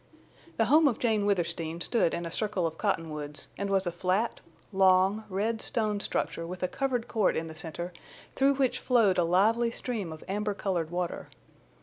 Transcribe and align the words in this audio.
The 0.57 0.65
home 0.65 0.87
of 0.87 0.97
Jane 0.97 1.27
Withersteen 1.27 1.79
stood 1.79 2.15
in 2.15 2.25
a 2.25 2.31
circle 2.31 2.65
of 2.65 2.75
cottonwoods, 2.79 3.49
and 3.55 3.69
was 3.69 3.85
a 3.85 3.91
flat, 3.91 4.41
long, 4.73 5.25
red 5.29 5.61
stone 5.61 5.99
structure 5.99 6.47
with 6.47 6.63
a 6.63 6.67
covered 6.67 7.07
court 7.07 7.37
in 7.37 7.45
the 7.47 7.55
center 7.55 7.93
through 8.33 8.55
which 8.55 8.79
flowed 8.79 9.19
a 9.19 9.23
lively 9.23 9.69
stream 9.69 10.11
of 10.11 10.23
amber 10.27 10.55
colored 10.55 10.89
water. 10.89 11.29